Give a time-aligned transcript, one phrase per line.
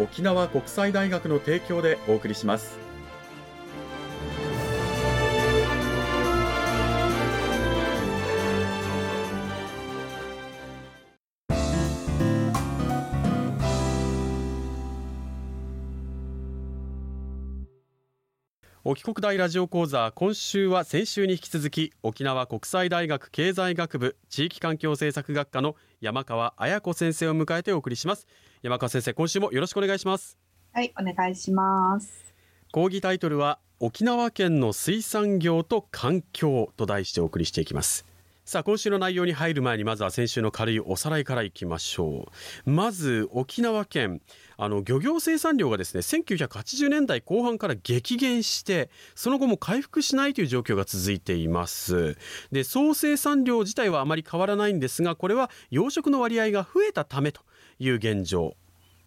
[0.00, 2.89] 沖縄国際大学の提供でお送りします。
[18.82, 28.26] 沖国大ラジオ講座今週は先週に引き続き沖縄国際大学経済学部地域環境政策学科の山川綾子先生を迎えてお送りします。
[28.62, 30.38] 山川先生今週もよろしくお願いします。
[30.72, 32.32] はいお願いします。
[32.72, 38.06] 講義タイトルは沖縄県の水産業と環境と題してお送りしていきます
[38.50, 42.28] さあ今週の内容に入る前にまずは先週の軽いおさらいからいきましょ
[42.66, 42.68] う。
[42.68, 44.20] まず沖縄県
[44.56, 52.16] あの漁業生産量がですね1980年代後半から激減してその後も回復しないという状況が続いています。
[52.50, 57.42] で総生産量自体はあまり変わらないんですがこれは養殖の割合が増えたためと
[57.78, 58.56] いう現状。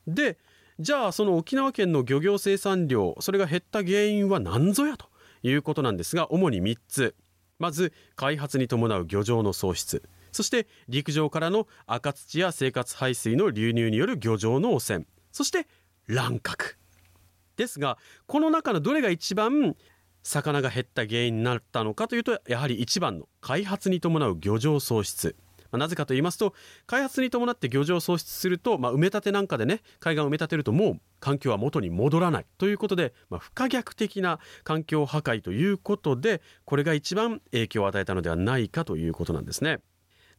[0.07, 0.37] で
[0.79, 5.07] じゃあその沖縄県の漁業生産量それが減った原因は何ぞやと
[5.41, 7.15] いうことなんですが主に3つ。
[7.63, 10.03] まず開発に伴う漁場の喪失。
[10.33, 15.05] そして陸上からの赤土や生活排水の流入による漁場の汚染。
[15.31, 15.65] そして
[16.07, 16.77] 乱獲。
[17.55, 19.77] ですがこの中のどれが一番
[20.23, 25.37] 魚が減った原因になったのかというとやはり一番の開発に伴う漁場喪失。
[25.73, 26.53] まなぜかと言いますと
[26.85, 39.79] 開発に伴って漁場を喪失すると、まあ、埋め立てなんかでね海岸を埋め立てるともう環境は元に戻らないということで、まあ、不可逆的な環境破壊ということでこれが一番影響を与えたのではないかということなんですね。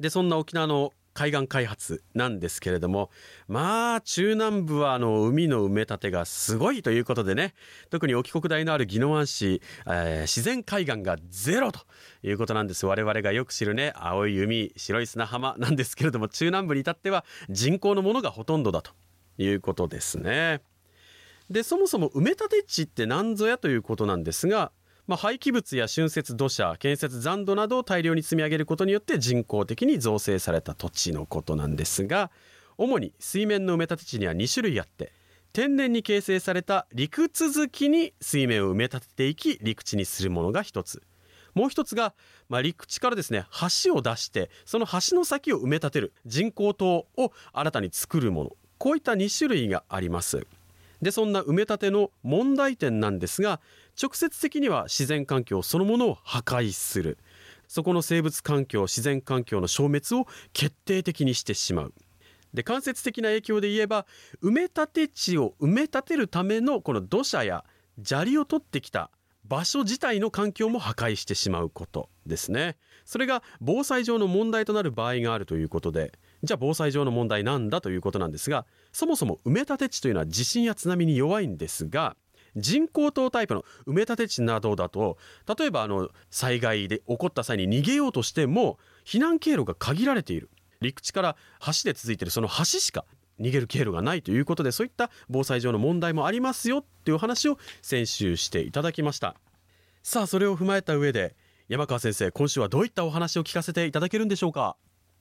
[0.01, 3.11] でそんな沖縄の海岸開発なんですけれども
[3.49, 7.55] まあ中南部はあの海の埋め立てがすごいということでね
[7.89, 11.81] 特に沖国大のある宜野湾市、えー、自然海岸がゼロと
[12.23, 18.91] いうことなんです我々がよく知るね青い海白い砂浜なんですけれども中南部に至っては人工のものがほとんどだと
[19.39, 20.61] いうことですね。
[21.51, 24.73] でそもそも埋め立て地って何ぞやということなんですが
[25.07, 32.31] まあ、廃棄物や浚渫土砂建設残土などを大量に積み上げることによって人工的に造成された土地のことなんですが
[32.79, 35.13] 主に水面の埋め立て地には2種類あって
[35.53, 41.01] 天然に形成された陸続きに水面を埋め立てていき陸地にするものが一つ。
[41.55, 42.13] もう一つが、
[42.49, 43.47] まあ、陸地からですね
[43.85, 48.51] 橋を出してその橋の先を埋め立てる人工島を新たに作るもの。
[48.79, 50.45] こういった2種類があります。
[51.01, 53.61] でそんな埋め立ての問題点なんですが
[54.01, 57.19] 直接的には自然環境そのものを破壊する。
[57.69, 61.95] そこの生物環境自然環境の消滅を決定的にしてしまう。
[62.53, 64.07] で間接的な影響で言えば
[64.43, 67.65] 埋め立て地を埋め立てるためのこの土砂や
[68.03, 69.11] 砂利を取ってきた
[69.45, 72.77] 場所自体の環境も破壊してしまうことですね。
[73.05, 76.13] それが防災上の問題となる場合があるということで
[76.43, 82.17] じゃあ防災上の問題なんだということなんですがそもそも埋め立て地というのは地震や津波に弱いんですが
[82.57, 85.19] 人工島タイプの埋め立て地などだと
[85.59, 90.51] 例えばあの災害で起こった際に逃げようとしても避難経路が限られている。
[90.81, 93.05] 陸地から橋で続いているその橋しか
[93.41, 99.35] 逃げる経路がないということでそういった防災上の問題もありますよっていう話を先週していただきました。
[100.03, 101.35] さあそれを踏まえた上で
[101.69, 104.77] 山川先生今週はどういったお話を聞かせていただけるんでしょうか？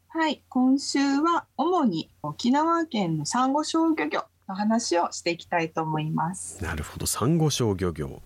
[0.10, 6.64] はい今週は主に沖縄県のサンゴ礁漁業の話をしていきたいと思います。
[6.64, 7.06] なるほど。
[7.06, 8.22] サンゴ礁漁業。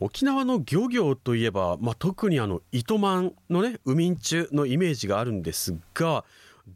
[0.00, 6.24] 沖縄の漁業といえば、まあ、特にあの糸満のね海ん中のイメージがあるんですが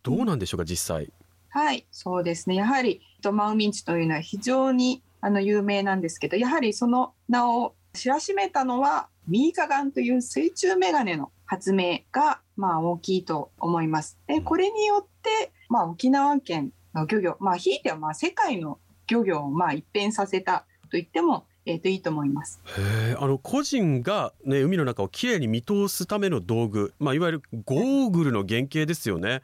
[0.02, 1.12] どうなんでしょうか実際。
[1.50, 2.56] はいそうですね。
[2.56, 14.19] やはり糸満海ん地というのは非常にあの有名なんですけどやはりその名を知らしめたのはミイカガンという水中メガネの発明がまあ大きいと思います。
[14.26, 22.62] でこれによってまあ沖縄県の漁業、まあ、ひいてはまあ世界の漁業をまあ一変させたと言ってもえー、といいと思います。
[22.79, 29.43] へあの個人が、ね、海の中をきれいに見通すための道具、まあ、いわゆるゴーグルの原型ですよね。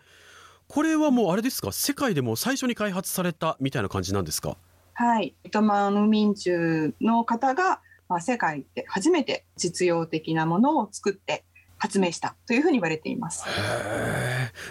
[0.66, 1.70] これはもうあれですか？
[1.70, 4.56] 世界でも最初に開発されたみたいな感じなんですか？
[4.94, 5.34] はい。
[5.44, 11.44] 糸満民中の方が、まあ、世界で初めて実用的なものを作って
[11.84, 13.44] 発明したというふうに言われています。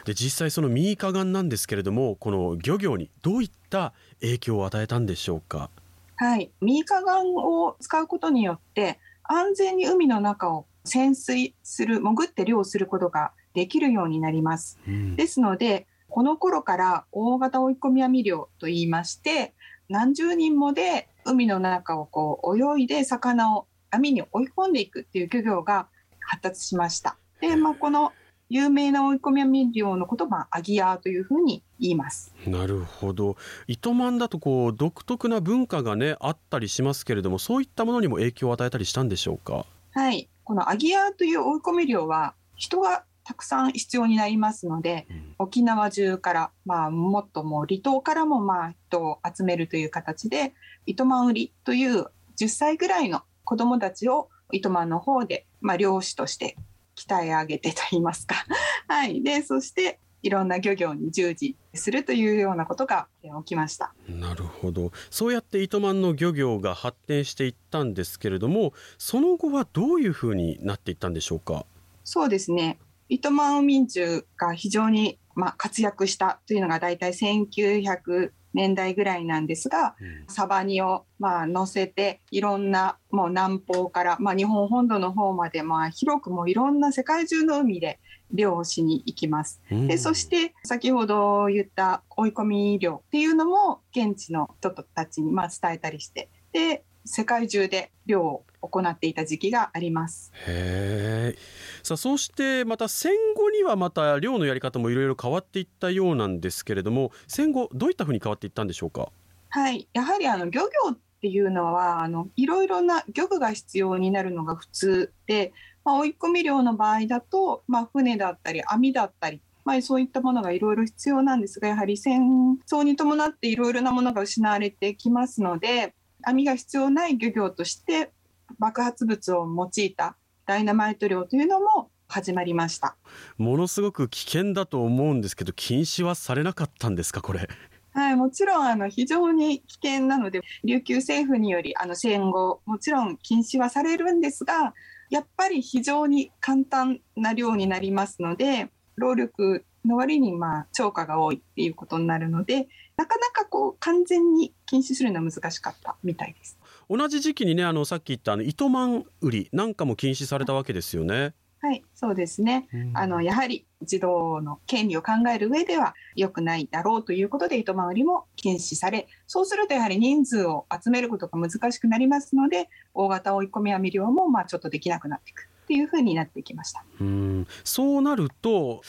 [0.04, 5.70] で実際そのミイカガンなんですけれどもこの漁業にどういった影響を与えたんでしょうか？
[6.16, 14.80] はい、ミイカガンを使うことによって安全に海の中を潜水する潜って漁をすることができるようになります。
[14.88, 19.54] うん、ですのでこの頃から大型追い込み網漁といいまして
[19.88, 25.88] 何十人もで海の中をこう泳いで魚を網に追い込んでいくっていう漁業が
[26.26, 27.18] 発達しました。
[27.42, 28.14] で、まあ、この
[28.50, 32.34] 有名な追い込み網漁のことはアギアというふうに言います。
[32.46, 33.36] なるほど。
[33.68, 39.66] 糸満だとこう独特な文化がねあったりしますけれども、そういったものにも影響を与えたりしたんでしょうか？
[39.92, 40.30] はい。
[40.44, 50.54] このアギアという追い込み漁は人がたくさん必要になりますので、うん、沖縄中から、まあ、もっともう離島からもまあ人を集めるという形で
[50.86, 56.58] 糸満売りという10歳ぐらいの子どもたちを糸満の方で、まあ、漁師として
[56.96, 58.36] 鍛え上げてと言いますか。
[58.88, 63.94] はい、でそしていろんな漁業に従事するというようなことが起きました。
[64.08, 64.92] なるほど。
[65.10, 71.66] そうやって糸満の漁業が発展していったんですけれどもその後はどういうふうになっていったんでしょうか？
[72.04, 72.78] そうですね。
[73.10, 88.00] 糸満民中が非常にまあ活躍したというのが大体1900年代ぐらいなんですが、うん、サバニをまあ乗せていろんなもう南方から、まあ、日本本土の方までまあ広くもいろんな世界中の海で
[88.32, 89.62] 漁をしに行きます。
[89.72, 100.32] うん、でそして先ほど言った追い込み漁っていうのも現地の人たちにまあ伝えたりしてで世界中で漁を行っていた時期があります。
[100.48, 101.36] へ
[101.84, 109.10] さあそしてまた戦後にはまた漁のやり方もいろいろ変わっていったようなんですけれども戦後どういったふうに変わっていったんでしょうか
[109.50, 128.12] はいやはりあの漁業っていうのはあのいろいろな漁具が必要になるのが普通で、まあ、追い込み漁の場合だと、まあ、船だったり網だったりまあ、そういったものがいろいろ必要なんですがやはり戦争に伴っていろいろなものが失われてきますので網が必要ない漁業として
[128.60, 130.16] 爆発物を用いた
[130.46, 132.96] ダイナマイト漁というのも始まりました
[133.38, 137.48] ものすごく危険だと思うんですけど禁止はされなかったんですかこれ？
[137.94, 144.74] はい、もちろんあの非常に危険なので琉球政府によりあの戦後もちろん禁止はされるんですが
[145.10, 152.68] やっぱり非常に簡単な量になりますので労力の割にまあ超過が多いっていうことになるので
[152.98, 156.58] なかなかこう完全に禁止するのは難しかったみたいです。
[156.90, 161.34] 同じ時期にねあのさっき言ったあの糸満売りなんかも禁止されたわけですよね。
[161.64, 162.68] はい、そうですね。
[162.94, 176.84] あのやはり児童の権利を考える上では良くないだろうということで糸満売りも禁止され、そうするとやはり人数を集めることが難しくなりますので、大型追い込み網漁もまあちょっとできなくなっていくっていうふうになってきました。
[177.00, 178.82] うんそうなると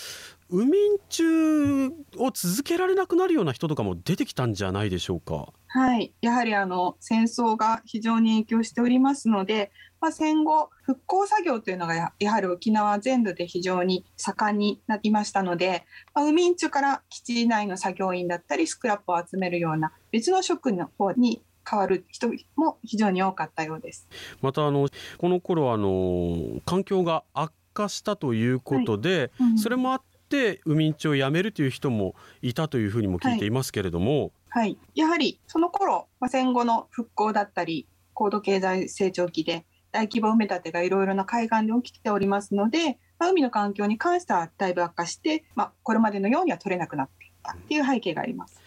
[0.51, 5.53] ウミン中を続けられなくなるような人とかも出てきたんじゃないでしょうか。
[5.75, 24.07] はい、やはりあの戦争が非常に影響しておりますので、まあ、戦後復興作業というのがやはり沖縄全土で非常に盛んになりましたので、まあ、ウミン中から基地内の作業員だったりスクラップを集めるような別の職の方に変わる人も非常に多かったようです。
[24.43, 24.89] またあの
[25.19, 29.51] この頃あの環境が悪化したということで、はい。
[29.51, 48.61] うん、それもあってって海人を辞めるという人もいたというふうにも聞いていますけれども、はい、はい、やはりその頃、まあ、戦後の復興だったり高度経済成長期で大規模埋め立てがいろいろな海岸で起きておりますので、まあ、海の環境に関してはだいぶ悪化して、まあ、これまでのようには取れなくなっていったっていう背景があります。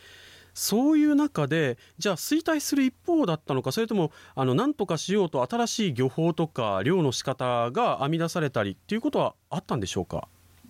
[0.54, 10.28] そういう中でじゃあ衰退する一方だったのかそれともあの何とかしようと新しい漁法とか漁の仕方が編み出されたりっていうことはあったんでしょうか？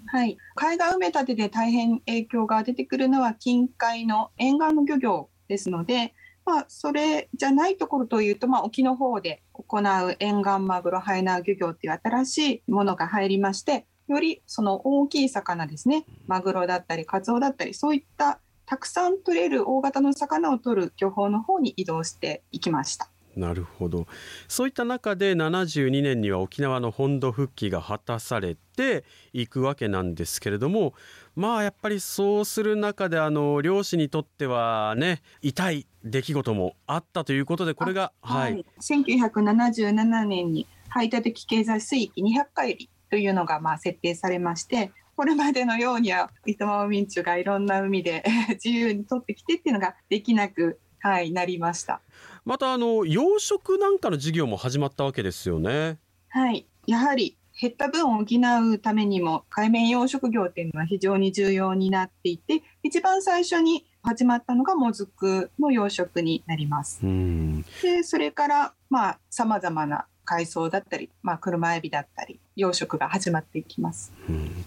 [0.10, 6.14] はい、海岸埋め立てで大変影響が出てくるのは近海の沿岸の漁業ですので、
[6.46, 12.38] まあ、それじゃないところというと、まあ、沖の方で行う沿岸マグロハイナー漁業っていう新し
[12.68, 23.10] いものが入りましてよりその大きい魚ですねマグロだったりカツオだったりそういったたくさん取れる大型の魚を取る漁法の方に移動していきました。
[23.38, 24.08] なるほど。
[24.48, 30.94] そういった中で72年には沖縄の本土復帰が果たされていくわけなんですけれども
[31.36, 48.24] まあやっぱりそうする中であの漁師にとってはね痛い出来事もあったということでこれがはい、はい、1977年に排他的経済水域200海里というのがまあ設定されましてこれまでのようには糸満民主がいろんな海で
[48.64, 52.02] 自由に取ってきてっていうのができなく、はい、なりました。
[52.44, 56.00] またあの養殖なんかの事業も始まったわけですよね。
[56.28, 56.68] はい。
[56.86, 67.00] やはり減った分を補うためにも海面養殖業っていうのは非常に重要になっていて一番最初に始まったのがもずくの養殖になります。
[67.02, 74.66] でそれからまあさまざまな海藻だったり、まあ、車エビだったり養殖が始まっていきます、うん、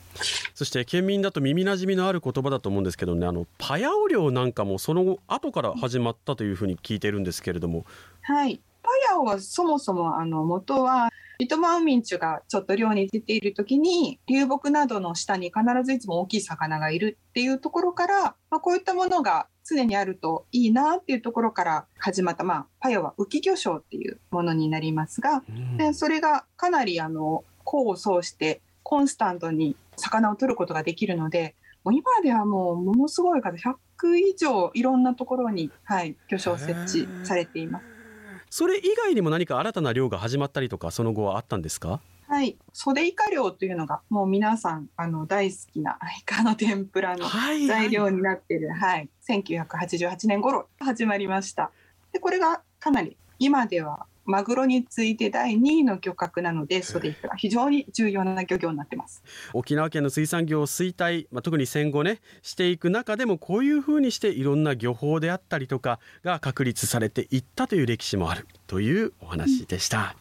[0.54, 7.84] そして県民だと耳なじみのある言葉だと思うんですけどねあのパヤオ漁なんかもその後から始まったというふうに聞いてるんですけれども。
[8.22, 8.60] はい。
[8.82, 37.84] パヤオはそもそもあの元は糸満民主がちょっと漁に出ている時に流木などの下に必ずいつも大きい魚がいるっていうところから、まあ、こういったものが常にあるといいなっていうところから始まった、まあ、パヨは浮き魚礁っていうものになりますが、うん、でそれがかなりあの功を奏してコンスタントに魚を取ることができるのでもう今ではもうものすごい数100以上いろんなところに、はい、魚礁設置されています。
[38.50, 42.00] それ以外にも何か新たな漁が始まったりとかその後はあったんですか？
[42.26, 49.08] はい袖イカ漁というのがもう皆さんあの大好きなイカの天ぷらの材料になってる、はい、はい、
[49.42, 51.70] 1988年頃始まりました。
[52.12, 59.22] でこれがかなり今ではマグロに次いで第2位の漁獲なのでそれが非常に重要な漁業になってます。
[59.52, 70.14] 沖縄県の水産業を衰退、まあ、特に戦後ねしていく中でもこういうふうにしていろんな漁法であったりとかが確立されていったという歴史もあるというお話でした、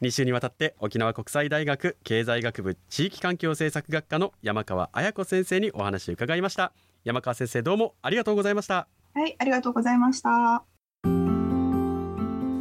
[0.00, 6.72] うん、2週にわたって沖縄国際大学経済学部地域環境政策学科の山川彩子先生にお話を伺いました。
[7.04, 8.88] 山川先生どうもありがとうございました。
[9.14, 10.67] はいありがとうございました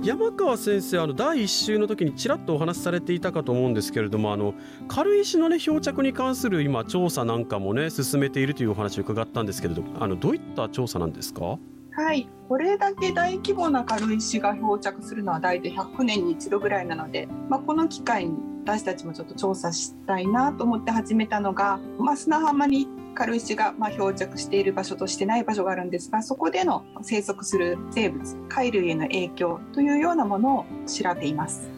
[0.07, 4.53] 山川先生あの第1週の時にちらっとお話しされていたかと思うんですけれどもあの
[4.87, 11.59] 軽石の、ね、漂着に関する今調査なんかもね進めているというお話を伺ったんですけれどあのどういった調査なんですか？
[11.91, 12.29] はい。
[12.47, 31.71] これだけ大規模な軽石が漂着するのは大体100年に一度ぐらいなので、まあ、この機会に私たちもちょっと調査したいなと思って始めたのが、まあ、砂浜に行っ軽石がま漂着している場所としてない場所があるんですがそこでの生息する生物貝類への影響というようなものを調べています。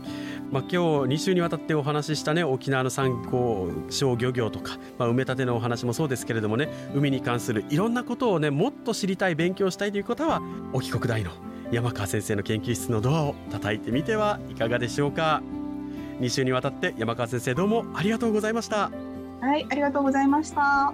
[0.52, 0.78] まあ、今日
[1.14, 10.42] 2週にわたってお話ししたね沖縄の産業小漁業とか、まあ、埋め立てのお話もそうですけれどもね海に関するいろんなことをねもっと知りたい勉強したいという方は
[10.74, 11.32] 沖国大の
[11.72, 15.44] 山川先生の研究室のドアを叩いてみてはいかがでしょうか。
[16.20, 18.92] 2週にわたって山川先生どうもありがとうございました。
[19.42, 20.94] はいありがとうございました